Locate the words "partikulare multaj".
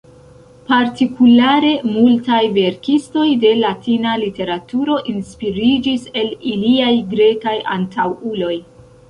0.69-2.39